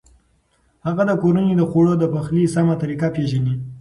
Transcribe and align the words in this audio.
هغه 0.85 1.03
د 1.09 1.11
کورنۍ 1.21 1.47
د 1.57 1.61
خوړو 1.69 1.93
د 1.99 2.03
پخلي 2.13 2.43
سمه 2.55 2.75
طریقه 2.81 3.07
پېژني. 3.15 3.55